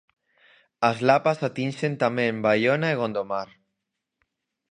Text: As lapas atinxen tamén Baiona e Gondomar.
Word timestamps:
As 0.89 0.97
lapas 1.07 1.39
atinxen 1.47 1.93
tamén 2.03 2.33
Baiona 2.45 2.87
e 2.93 2.99
Gondomar. 3.01 3.49